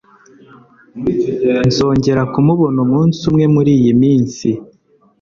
Nzongera 1.67 2.21
kumubona 2.33 2.77
umunsi 2.85 3.19
umwe 3.29 3.45
muriyi 3.53 3.91
minsi. 4.01 4.49